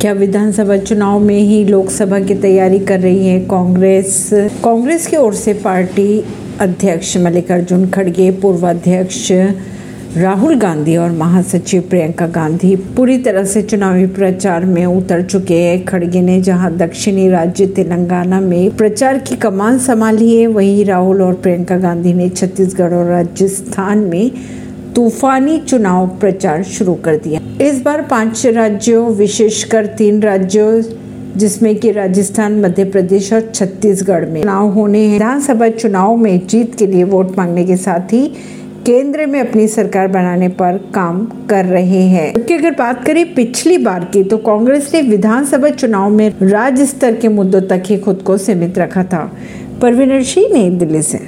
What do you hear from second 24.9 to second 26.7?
तूफानी चुनाव प्रचार